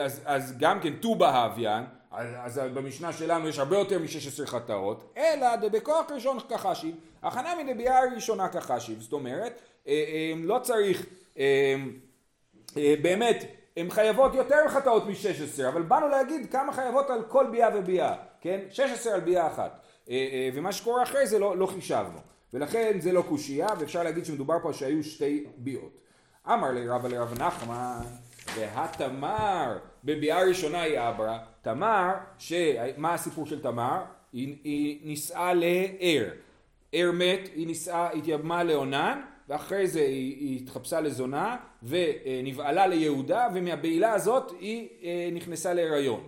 [0.00, 2.28] אז, אז גם כן ט"ו באביין, אז,
[2.58, 8.48] אז במשנה שלנו יש הרבה יותר מ-16 חטאות, אלא דבכוח ראשון כחשיב, הכנה מדביעה ראשונה
[8.48, 9.62] כחשיב, זאת אומרת,
[10.36, 11.06] לא צריך,
[13.02, 13.44] באמת,
[13.76, 18.60] הן חייבות יותר חטאות מ-16, אבל באנו להגיד כמה חייבות על כל ביאה וביאה, כן?
[18.70, 19.80] 16 על ביאה אחת.
[20.10, 22.18] אה, אה, ומה שקורה אחרי זה לא, לא חישבנו.
[22.54, 26.00] ולכן זה לא קושייה, ואפשר להגיד שמדובר פה שהיו שתי ביאות.
[26.46, 28.00] אמר לי רבא לרב נחמן,
[28.56, 32.52] והתמר בביאה ראשונה היא אברה, תמר, ש...
[32.96, 34.02] מה הסיפור של תמר?
[34.32, 36.30] היא, היא נישאה לער.
[36.92, 44.12] ער מת, היא נישאה, התייבמה לאונן, ואחרי זה היא, היא התחפשה לזונה, ונבעלה ליהודה, ומהבעילה
[44.12, 46.24] הזאת היא אה, נכנסה להיריון.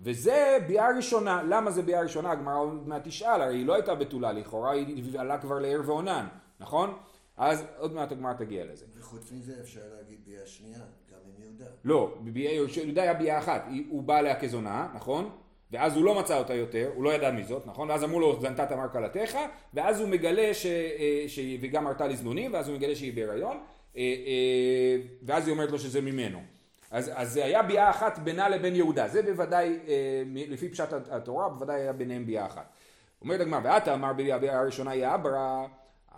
[0.00, 2.30] וזה ביאה ראשונה, למה זה ביאה ראשונה?
[2.30, 6.26] הגמרא עוד מעט תשאל, הרי היא לא הייתה בתולה לכאורה, היא נבעלה כבר לער ועונן,
[6.60, 6.96] נכון?
[7.36, 8.86] אז עוד מעט הגמרא תגיע לזה.
[8.94, 10.78] וחוץ מזה אפשר להגיד ביאה שנייה,
[11.10, 11.64] גם עם יהודה.
[11.84, 15.30] לא, ביאה יהודה היה ביאה אחת, הוא בא אליה כזונה, נכון?
[15.70, 17.90] ואז הוא לא מצא אותה יותר, הוא לא ידע מזאת, נכון?
[17.90, 19.38] ואז אמרו לו, זנתה תמר כלתך,
[19.74, 20.66] ואז הוא מגלה ש...
[20.66, 21.38] אה, ש...
[21.60, 23.56] וגם הרתה לזנונים, ואז הוא מגלה שהיא בהיריון,
[23.96, 26.55] אה, אה, ואז היא אומרת לו שזה ממנו.
[26.90, 31.48] אז, אז זה היה ביאה אחת בינה לבין יהודה, זה בוודאי, אה, לפי פשט התורה,
[31.48, 32.66] בוודאי היה ביניהם ביאה אחת.
[33.22, 35.66] אומרת הגמרא, ואתה אמר ביאה הראשונה היא אברה,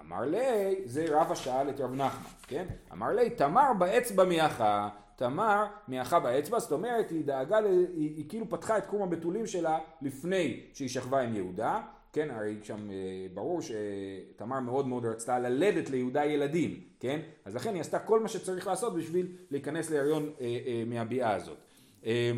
[0.00, 2.64] אמר לי, זה רבא שאל את רב נחמן, כן?
[2.92, 7.64] אמר לי, תמר באצבע מיאחה, תמר מיאחה באצבע, זאת אומרת, היא דאגה, ל...
[7.64, 11.81] היא, היא כאילו פתחה את קרום הבתולים שלה לפני שהיא שכבה עם יהודה,
[12.12, 12.31] כן?
[12.31, 12.97] הרי שם אה,
[13.35, 17.21] ברור שתמר מאוד מאוד רצתה ללדת ליהודה ילדים, כן?
[17.44, 21.59] אז לכן היא עשתה כל מה שצריך לעשות בשביל להיכנס להריון אה, אה, מהביאה הזאת.
[22.07, 22.33] אה,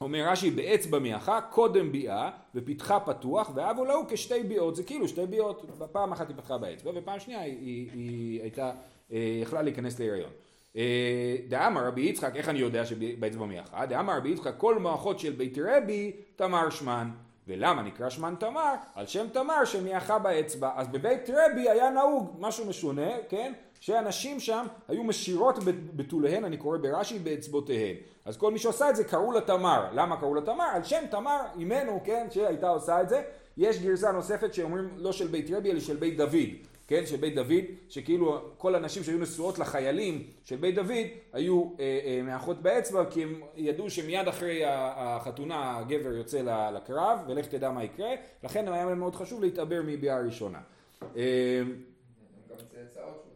[0.00, 5.26] אומר רש"י באצבע מיאחה, קודם ביאה, ופיתחה פתוח, ואבו להו כשתי ביאות, זה כאילו שתי
[5.26, 8.72] ביאות, פעם אחת היא פתחה באצבע, ופעם שנייה היא, היא, היא הייתה,
[9.12, 10.30] אה, יכלה להיכנס להיריון.
[10.76, 13.86] אה, דאמר רבי יצחק, איך אני יודע שבאצבע מיאחה?
[13.86, 17.10] דאמר רבי יצחק, כל מערכות של בית רבי, תמר שמן.
[17.48, 18.74] ולמה נקרא שמן תמר?
[18.94, 20.70] על שם תמר שמיאחה באצבע.
[20.76, 23.52] אז בבית רבי היה נהוג משהו משונה, כן?
[23.80, 25.58] שאנשים שם היו משירות
[25.96, 27.96] בתוליהן, אני קורא ברש"י, באצבעותיהן.
[28.24, 29.88] אז כל מי שעושה את זה קראו לה תמר.
[29.92, 30.64] למה קראו לה תמר?
[30.72, 33.22] על שם תמר אימנו, כן, שהייתה עושה את זה.
[33.56, 36.75] יש גרסה נוספת שאומרים לא של בית רבי אלא של בית דוד.
[36.88, 42.00] כן, של בית דוד, שכאילו כל הנשים שהיו נשואות לחיילים של בית דוד היו אה,
[42.04, 47.84] אה, מאחות באצבע כי הם ידעו שמיד אחרי החתונה הגבר יוצא לקרב ולך תדע מה
[47.84, 48.10] יקרה,
[48.44, 50.58] לכן היה להם מאוד חשוב להתעבר מביאה ראשונה.
[51.16, 51.62] אה.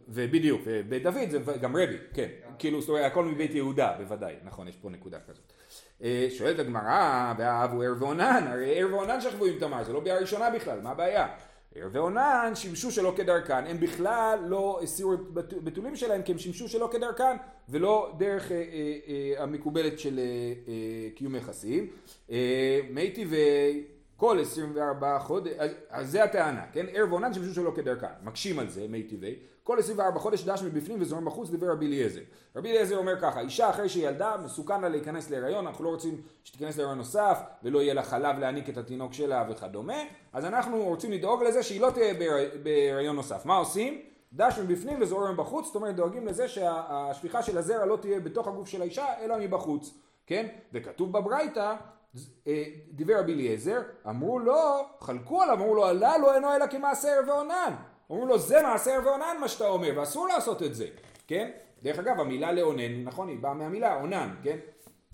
[0.07, 2.27] ובדיוק, בית דוד זה גם רבי, כן,
[2.59, 5.53] כאילו זאת אומרת הכל מבית יהודה בוודאי, נכון, יש פה נקודה כזאת.
[6.03, 10.17] אה, שואלת הגמרא, והאבו ער ועונן, הרי ער ועונן שכבו עם תמר, זה לא ביאה
[10.17, 11.27] ראשונה בכלל, מה הבעיה?
[11.75, 17.37] ועונן שימשו שלא כדרכן, הם בכלל לא הסירו בתולים שלהם כי הם שימשו שלא כדרכן
[17.69, 18.63] ולא דרך אה, אה,
[19.07, 20.23] אה, המקובלת של אה,
[20.67, 21.87] אה, קיום יחסים.
[22.31, 23.83] אה, מי טבעי
[24.21, 26.85] כל 24 חודש, אז, אז זה הטענה, כן?
[26.93, 31.01] ערב ועונן שימשו שלא כדרכן, מקשים על זה, מי טבעי, כל 24 חודש דש מבפנים
[31.01, 32.19] וזורם בחוץ, דבר רבי אליעזר.
[32.55, 36.21] רבי אליעזר אומר ככה, אישה אחרי שהיא ילדה, מסוכן לה להיכנס להיריון, אנחנו לא רוצים
[36.43, 39.97] שתיכנס להיריון נוסף, ולא יהיה לה חלב להעניק את התינוק שלה וכדומה,
[40.33, 43.45] אז אנחנו רוצים לדאוג לזה שהיא לא תהיה בהיר- בהיריון נוסף.
[43.45, 44.01] מה עושים?
[44.33, 48.67] דש מבפנים וזורם בחוץ, זאת אומרת דואגים לזה שהשפיכה של הזרע לא תהיה בתוך הגוף
[48.67, 49.93] של האישה, אלא מבחוץ,
[50.27, 50.47] כן?
[50.73, 51.75] וכתוב בברייתא,
[52.91, 57.75] דיבר רבי אליעזר, אמרו לו, חלקו עליו, אמרו לו, הללו אינו אלא כמעשר ועונן.
[58.11, 60.87] אמרו לו, זה מעשר ועונן מה שאתה אומר, ואסור לעשות את זה,
[61.27, 61.49] כן?
[61.83, 64.57] דרך אגב, המילה לאונן, נכון, היא באה מהמילה עונן, כן?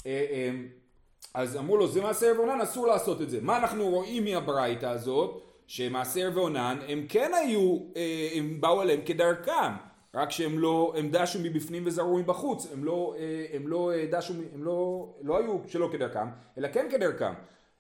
[0.05, 0.51] אה, אה,
[1.33, 3.41] אז אמרו לו, זה מעשר ועונן, אסור לעשות את זה.
[3.41, 5.43] מה אנחנו רואים מהברייתא הזאת?
[5.67, 9.73] שמעשר ועונן, הם כן היו, אה, הם באו אליהם כדרכם.
[10.17, 14.33] רק שהם לא, הם דשו מבפנים וזרעו מבחוץ, הם לא, אה, הם לא אה, דשו,
[14.53, 16.27] הם לא, לא היו שלא כדרכם,
[16.57, 17.33] אלא כן כדרכם.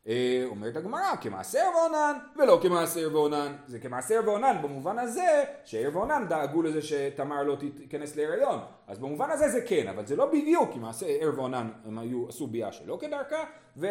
[0.07, 3.55] אה, אומרת הגמרא, כמעשר ועונן ולא כמעשר ועונן.
[3.67, 8.59] זה כמעשר ועונן במובן הזה שער ועונן דאגו לזה שתמר לא תיכנס להיריון.
[8.87, 12.29] אז במובן הזה זה כן, אבל זה לא בדיוק, כי מעשה ער ועונן הם היו,
[12.29, 13.43] עשו ביאה שלא כדרכה,
[13.77, 13.87] ו,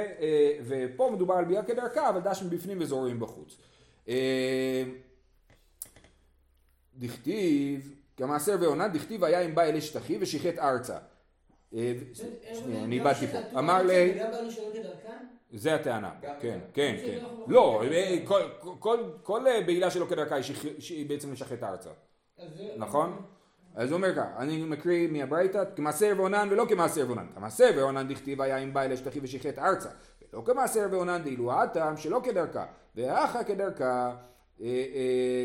[0.66, 3.56] ופה מדובר על ביאה כדרכה, אבל דש מבפנים וזורעים בחוץ.
[6.98, 10.98] דכתיב, כמעשר ועונן, דכתיב היה אם בא אל אשתחי ושיחט ארצה.
[11.74, 11.92] אה,
[12.54, 13.58] שנייה, אני איבדתי פה.
[13.58, 14.14] אמר לי...
[14.72, 15.16] כדרכן?
[15.52, 16.60] זה הטענה, כן, וגם.
[16.74, 17.18] כן, כן.
[17.22, 17.82] לא לא.
[17.92, 18.42] אה, כל-
[18.78, 20.36] כל- כל אה, בעילה שלא כדרכה
[20.90, 21.90] היא בעצם לשחט ארצה,
[22.76, 23.22] נכון?
[23.74, 27.26] אז הוא אומר ככה, אני מקריא מהברייתא, כמעשר ועונן ולא כמעשר ועונן.
[27.34, 29.88] כמעשר ועונן דכתיב היה אם בא אל אשתחי ושיחט ארצה.
[30.32, 32.66] ולא כמעשר ועונן דאילו הטעם שלא כדרכה.
[32.94, 34.16] והאחה כדרכה,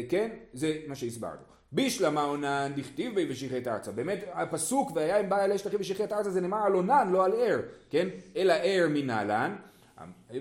[0.09, 1.50] כן, זה מה שהסברנו.
[1.71, 3.91] בישלמה עונן דכתיב בי ושיחט ארצה.
[3.91, 7.33] באמת הפסוק והיה אם בא אל אשתחי ושיחט ארצה זה נאמר על עונן לא על
[7.35, 8.07] ער, כן?
[8.35, 9.55] אלא ער מנהלן.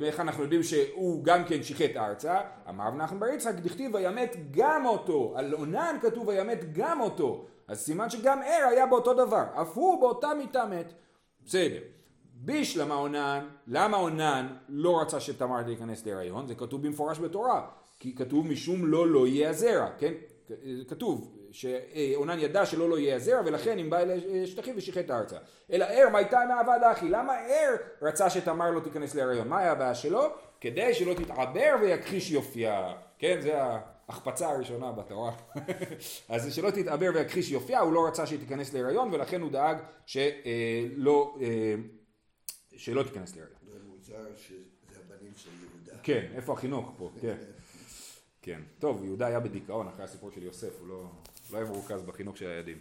[0.02, 2.40] איך אנחנו יודעים שהוא גם כן שיחט ארצה?
[2.68, 5.32] אמר רב נחמן בר יצחק, דכתיב וימת גם אותו.
[5.36, 7.46] על עונן כתוב וימת גם אותו.
[7.68, 9.44] אז סימן שגם ער היה באותו דבר.
[9.62, 10.92] אף הוא באותה מיטה מת.
[11.44, 11.80] בסדר.
[12.34, 16.46] בישלמה עונן, למה עונן לא רצה שתמר תיכנס להיריון?
[16.46, 17.66] זה כתוב במפורש בתורה.
[17.98, 20.12] כי כתוב משום לא לא יהיה הזרע, כן?
[20.88, 25.36] כתוב שעונן ידע שלא לא יהיה הזרע ולכן אם בא אל שטחים ושיחט ארצה.
[25.72, 27.08] אלא ער מה הייתה מעבד אחי?
[27.08, 29.48] למה ער רצה שתמר לא תיכנס להיריון?
[29.48, 30.22] מה היה הבעיה שלו?
[30.60, 32.94] כדי שלא תתעבר ויכחיש יופייה.
[33.18, 35.32] כן, זה ההחפצה הראשונה בתורה.
[36.28, 41.36] אז שלא תתעבר ויכחיש יופייה, הוא לא רצה שהיא תיכנס להיריון ולכן הוא דאג שלא,
[41.40, 41.74] אה,
[42.76, 43.58] שלא תיכנס להיריון.
[43.72, 46.02] זה מוזר שזה הבנים של יהודה.
[46.02, 47.10] כן, איפה החינוך פה?
[47.20, 47.36] כן.
[48.42, 48.60] כן.
[48.78, 51.04] טוב, יהודה היה בדיכאון אחרי הסיפור של יוסף, הוא לא,
[51.52, 52.78] לא היה מרוכז בחינוך של הילדים.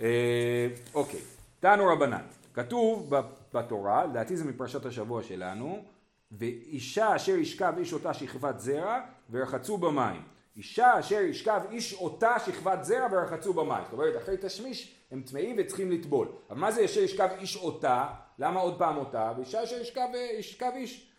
[0.00, 1.20] אה, אוקיי,
[1.60, 2.22] תנו רבנן,
[2.54, 3.14] כתוב
[3.54, 5.84] בתורה, לדעתי זה מפרשת השבוע שלנו,
[6.32, 10.22] ואישה אשר ישכב איש אותה שכבת זרע ורחצו במים.
[10.56, 13.84] אישה אשר ישכב איש אותה שכבת זרע ורחצו במים.
[13.84, 16.28] זאת אומרת, אחרי תשמיש הם טמאים וצריכים לטבול.
[16.50, 18.06] אבל מה זה אשר ישכב איש אותה?
[18.38, 19.32] למה עוד פעם אותה?
[19.36, 21.10] ואישה אשר ישכב, אה, איש.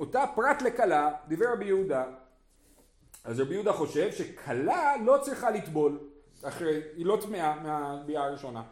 [0.00, 2.04] אותה פרט לכלה, דברי רבי יהודה.
[3.24, 5.98] אז רבי יהודה חושב שכלה לא צריכה לטבול,
[6.42, 8.62] אחרי, היא לא טמאה מהביאה הראשונה.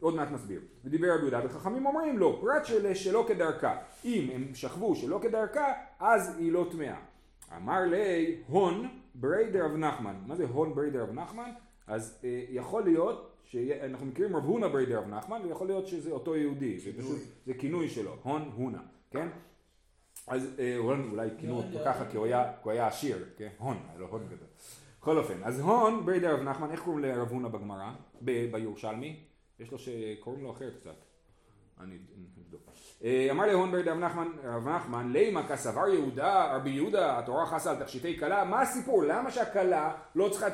[0.00, 0.60] עוד מעט נסביר.
[0.84, 3.76] דברי רבי יהודה, וחכמים אומרים לא, פרט של, שלא כדרכה.
[4.04, 6.96] אם הם שכבו שלא כדרכה, אז היא לא טמאה.
[7.56, 10.14] אמר ליה, הון בריה דרב נחמן.
[10.26, 11.50] מה זה הון בריה דרב נחמן?
[11.86, 16.36] אז אה, יכול להיות, שאנחנו מכירים רב הונא בריה דרב נחמן, ויכול להיות שזה אותו
[16.36, 16.78] יהודי.
[16.80, 16.90] זה.
[16.98, 18.78] פשוט- זה כינוי שלו, הון הונא,
[19.10, 19.28] כן?
[20.26, 22.26] אז אה, הון אולי כינו אותו ככה כי הוא
[22.66, 23.48] היה, עשיר, כן?
[23.58, 24.48] הון, היה לו הון גדול.
[25.00, 27.92] בכל אופן, אז הון בריה דרב נחמן, איך קוראים לרב הונא בגמרא?
[28.20, 29.20] בירושלמי?
[29.60, 30.96] יש לו שקוראים לו אחרת קצת.
[31.80, 31.98] אני
[33.30, 37.76] אמר להון בריה דרב נחמן, רב נחמן, לימא קסבר יהודה, רבי יהודה, התורה חסה על
[37.76, 39.02] תכשיטי כלה, מה הסיפור?
[39.04, 40.50] למה שהכלה לא צריכה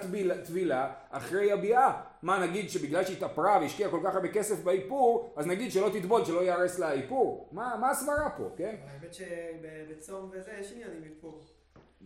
[0.47, 1.93] טבילה, אחרי הביאה?
[2.23, 6.25] מה נגיד שבגלל שהיא התאפרה והשקיעה כל כך הרבה כסף באיפור, אז נגיד שלא תטבול,
[6.25, 7.49] שלא ייהרס לה האיפור?
[7.53, 8.75] מה, מה הסברה פה, כן?
[8.89, 11.41] האמת שבצום וזה יש עניין עם איפור.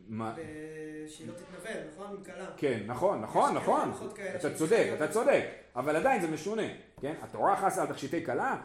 [0.09, 0.35] מה?
[1.07, 2.17] שהיא לא תתנבל, נכון?
[2.17, 2.47] עם כלה.
[2.57, 3.93] כן, נכון, נכון, נכון.
[4.37, 5.45] אתה צודק, אתה צודק.
[5.77, 6.63] אבל עדיין זה משונה,
[7.01, 7.15] כן?
[7.23, 8.57] התורה חסה על תכשיטי כלה,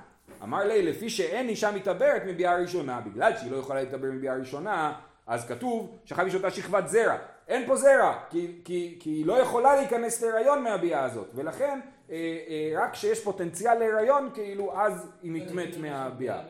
[0.44, 4.94] אמר לי, לפי שאין אישה מתעברת מביאה ראשונה, בגלל שהיא לא יכולה להתעבר מביאה ראשונה,
[5.28, 7.18] אז כתוב יש אותה שכבת זרע.
[7.48, 11.80] אין פה זרע, כי, כי, כי היא לא יכולה להיכנס להיריון מהביאה הזאת, ולכן
[12.12, 16.42] אה, אה, רק כשיש פוטנציאל להיריון, כאילו אז היא נטמאת מהביאה.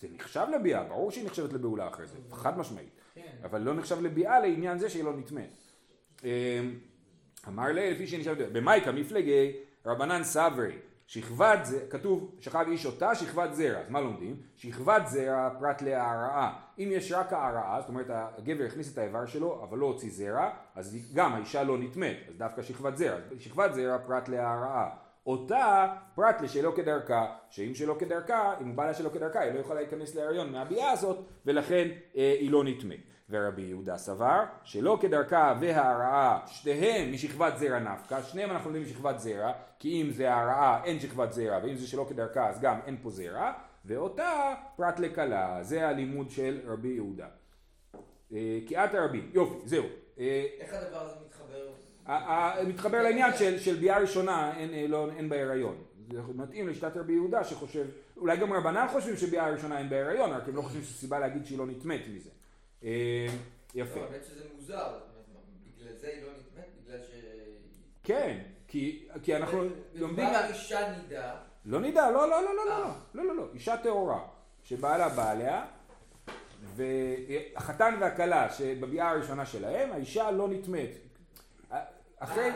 [0.00, 2.90] זה נחשב לביאה, ברור שהיא נחשבת לבעולה אחרי זה, חד משמעית.
[3.14, 3.22] כן.
[3.44, 5.56] אבל לא נחשב לביאה לעניין זה שהיא לא נטמאת.
[6.24, 6.28] אמ,
[7.48, 9.52] אמר לי לפי שנשאלת, במייקה מפלגי
[9.86, 14.36] רבנן סברי, שכבת זה, כתוב שכב איש אותה שכבת זרע, אז מה לומדים?
[14.56, 16.60] שכבת זרע פרט להערעה.
[16.78, 20.50] אם יש רק הערעה, זאת אומרת הגבר הכניס את האיבר שלו אבל לא הוציא זרע,
[20.74, 23.18] אז גם האישה לא נטמאת, אז דווקא שכבת זרע.
[23.38, 24.88] שכבת זרע פרט להערעה.
[25.26, 29.58] אותה פרט לשלא כדרכה, שאם שלא כדרכה, אם הוא בא לה שלא כדרכה, היא לא
[29.58, 33.15] יכולה להיכנס להריון מהביאה הזאת, ולכן אה, היא לא נטמאת.
[33.30, 39.52] ורבי יהודה סבר שלא כדרכה וההרעה שתיהם משכבת זרע נפקא, שניהם אנחנו לומדים משכבת זרע,
[39.78, 43.10] כי אם זה ההרעה אין שכבת זרע, ואם זה שלא כדרכה אז גם אין פה
[43.10, 43.52] זרע,
[43.84, 47.26] ואותה פרט לכלה, זה הלימוד של רבי יהודה.
[48.32, 49.84] אה, קיאת הרבים, יופי, זהו.
[50.18, 51.72] אה, איך הדבר הזה מתחבר?
[52.68, 55.76] מתחבר לעניין של, של ביאה ראשונה אין, אה, לא, אין בהיריון.
[56.12, 57.86] זה מתאים לשיטת רבי יהודה שחושב,
[58.16, 61.46] אולי גם רבנן חושבים שביאה ראשונה אין בהיריון, רק הם לא חושבים שיש סיבה להגיד
[61.46, 62.30] שהיא לא נטמאת מזה.
[62.84, 63.26] אה,
[63.74, 64.00] יפה.
[64.00, 64.98] לא, האמת שזה מוזר,
[65.76, 67.10] בגלל זה היא לא נטמאת, בגלל ש...
[68.04, 69.62] כן, כי, אנחנו
[69.94, 70.24] לומדים...
[70.26, 72.92] מדובר אישה נידה, לא נדע, לא, לא, לא, לא, לא, אה.
[73.14, 74.20] לא, לא, לא, לא, אישה טהורה,
[74.64, 75.64] שבעלה בא עליה,
[76.74, 80.90] והחתן והכלה שבביאה הראשונה שלהם, האישה לא נטמאת.
[82.18, 82.50] אחרי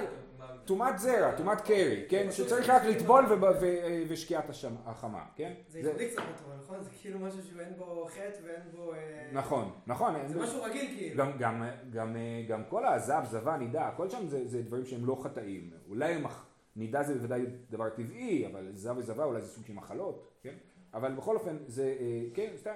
[0.65, 2.27] טומאת זרע, טומאת קרי, כן?
[2.31, 4.45] שצריך רק לטבול וב- ו- ושקיעת
[4.87, 5.53] החמה, כן?
[5.69, 6.83] זה ייחודי קצת בתורה, נכון?
[6.83, 8.95] זה כאילו משהו שאין בו חטא ואין בו...
[8.95, 10.15] אה, נכון, נכון.
[10.27, 11.17] זה משהו רגיל כאילו.
[11.25, 15.07] גם, גם, גם, אה, גם כל הזב, זבה, נידה, הכל שם זה, זה דברים שהם
[15.07, 15.71] לא חטאים.
[15.89, 16.23] אולי.
[16.77, 20.55] נידה זה בוודאי דבר טבעי, אבל זב וזבה אולי זה סוג של מחלות, כן?
[20.95, 22.75] אבל בכל אופן, זה, אה, כן, סתם,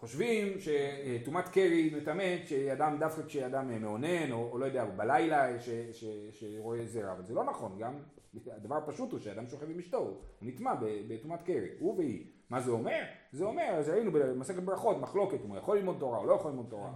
[0.00, 6.04] חושבים שטומאת קרי מטמאת שאדם, דווקא כשאדם מאונן, או, או לא יודע, בלילה ש, ש,
[6.32, 7.92] שרואה זרע, אבל זה לא נכון, גם
[8.46, 10.74] הדבר הפשוט הוא שאדם שוכב עם אשתו, הוא נטמע
[11.08, 12.24] בטומאת קרי, הוא והיא.
[12.50, 13.02] מה זה אומר?
[13.32, 16.50] זה אומר, אז ראינו במסכת ברכות, מחלוקת, אם הוא יכול ללמוד תורה או לא יכול
[16.50, 16.90] ללמוד תורה.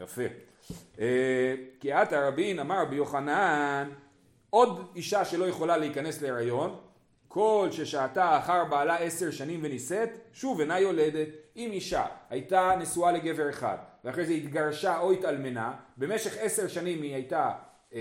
[0.00, 0.22] יפה.
[0.98, 3.90] אה, כי עתה רבין אמר רבי יוחנן,
[4.50, 6.76] עוד אישה שלא יכולה להיכנס להיריון,
[7.28, 11.28] כל ששהתה אחר בעלה עשר שנים ונישאת, שוב אינה יולדת.
[11.56, 17.14] אם אישה הייתה נשואה לגבר אחד, ואחרי זה התגרשה או התאלמנה, במשך עשר שנים היא
[17.14, 17.52] הייתה
[17.94, 18.00] אה,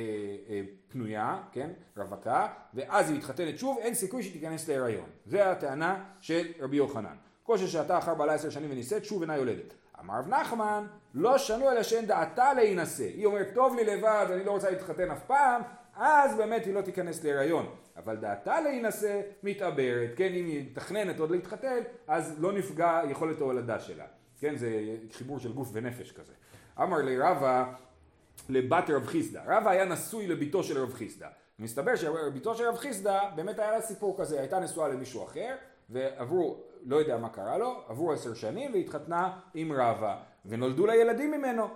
[0.49, 5.09] אה, פנויה, כן, רווקה, ואז היא מתחתנת שוב, אין סיכוי שהיא תיכנס להיריון.
[5.25, 7.15] זה הטענה של רבי יוחנן.
[7.43, 9.73] כל ששהתה אחר בעלה עשר שנים ונישאת, שוב אינה יולדת.
[9.99, 13.03] אמר רב נחמן, לא שנו אלא שאין דעתה להינשא.
[13.03, 15.61] היא אומרת, טוב לי לבד, אני לא רוצה להתחתן אף פעם,
[15.95, 17.75] אז באמת היא לא תיכנס להיריון.
[17.97, 23.79] אבל דעתה להינשא מתעברת, כן, אם היא מתכננת עוד להתחתן, אז לא נפגע יכולת ההולדה
[23.79, 24.05] שלה.
[24.39, 24.69] כן, זה
[25.11, 26.33] חיבור של גוף ונפש כזה.
[26.81, 27.73] אמר לי רבא
[28.49, 29.41] לבת רב חיסדא.
[29.45, 31.27] רבא היה נשוי לביתו של רב חיסדא.
[31.59, 35.55] מסתבר שביתו של רב חיסדא באמת היה לה סיפור כזה, הייתה נשואה למישהו אחר,
[35.89, 41.31] ועברו, לא יודע מה קרה לו, עברו עשר שנים והתחתנה עם רבא, ונולדו לה ילדים
[41.31, 41.67] ממנו.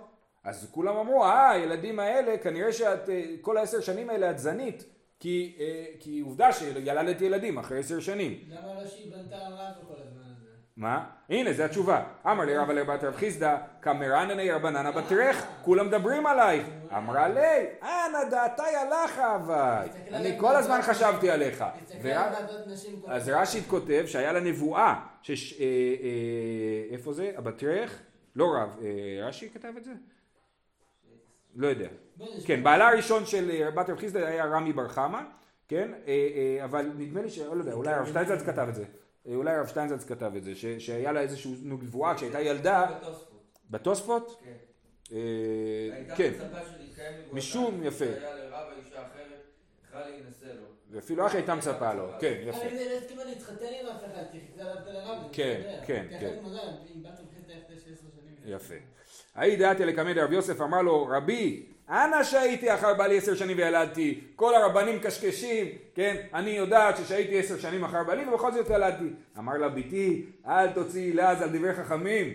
[0.44, 4.84] אז כולם אמרו, אה, הילדים האלה, כנראה שאת, אה, כל העשר שנים האלה את זנית,
[5.18, 8.38] כי, אה, כי עובדה שילדת ילדים אחרי עשר שנים.
[8.48, 10.20] למה לא שהיא בנתה רב כל הזמן?
[10.76, 11.04] מה?
[11.28, 12.04] הנה, זו התשובה.
[12.26, 16.66] אמר לי רבא לבת רב חיסדא, קמרנני רבננה בתרך, כולם מדברים עלייך.
[16.96, 19.88] אמרה לי, אנא דעתי עליך אביי.
[20.12, 21.64] אני כל הזמן חשבתי עליך.
[23.06, 23.28] אז.
[23.28, 24.94] רש"י כותב שהיה לה נבואה.
[25.30, 25.34] אה,
[26.90, 27.32] איפה זה?
[27.36, 28.02] הבתרך?
[28.36, 28.76] לא רב,
[29.22, 29.92] רש"י כתב את זה?
[31.56, 31.88] לא יודע.
[32.46, 35.20] כן, בעלה הראשון של אה, בת רב חיסדא היה רמי בר חמא,
[35.68, 35.92] כן?
[36.06, 37.38] אה, אה, אבל נדמה לי ש...
[37.38, 38.84] לא יודע, אולי הרב שטיינזלץ כתב את זה.
[39.28, 43.40] אה, אולי הרב שטיינזלץ כתב את זה, ש- שהיה לה איזושהי נבואה כשהייתה ילדה, בתוספות.
[43.70, 44.42] בתוספות?
[44.44, 44.50] כן.
[45.12, 46.32] אה, הייתה כן,
[47.32, 48.04] משום, יפה.
[50.90, 52.62] ואפילו אחי הייתה מצפה לו, כן, אבל יפה.
[52.62, 55.22] היא לא הסכימה להתחתן עם אף אחד, כי חיכתה לרב.
[55.22, 55.78] זה כן.
[55.86, 56.26] כן, כן.
[56.34, 56.58] היא מזל,
[56.94, 58.54] אם בת וחצי אחרי 16 שנים.
[58.56, 58.74] יפה.
[59.34, 64.20] האי דעתי לקמא דרב יוסף אמר לו רבי אנא שהייתי אחר בעלי עשר שנים וילדתי.
[64.36, 66.16] כל הרבנים קשקשים כן?
[66.34, 69.08] אני יודעת ששהייתי עשר שנים אחר בעלי ובכל זאת ילדתי.
[69.38, 72.34] אמר לה ביתי אל תוציאי לעז על דברי חכמים.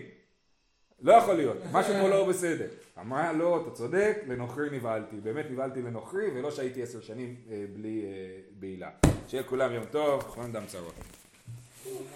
[1.02, 2.66] לא יכול להיות משהו פה לא בסדר.
[3.00, 5.16] אמרה לא אתה צודק לנוכרי נבהלתי.
[5.16, 8.90] באמת נבהלתי לנוכרי ולא שהייתי עשר שנים אה, בלי אה, בעילה.
[9.28, 10.94] שיהיה לכולם יום טוב חונן דם צרות